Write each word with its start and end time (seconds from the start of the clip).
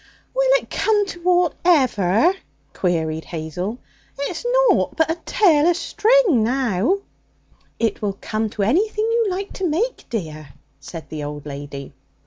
'Will 0.33 0.49
it 0.53 0.71
come 0.71 1.05
to 1.05 1.21
aught 1.25 1.53
ever?' 1.63 2.33
queried 2.73 3.23
Hazel. 3.25 3.77
'It's 4.17 4.43
nought 4.69 4.95
but 4.95 5.11
a 5.11 5.15
tail 5.27 5.67
o' 5.67 5.73
string 5.73 6.43
now!' 6.43 6.97
'It 7.77 8.01
will 8.01 8.17
come 8.19 8.49
to 8.49 8.63
anything 8.63 9.05
you 9.05 9.27
like 9.29 9.53
to 9.53 9.67
make, 9.67 10.05
dear,' 10.09 10.53
said 10.79 11.07
the 11.09 11.23
old 11.23 11.45
lady. 11.45 11.93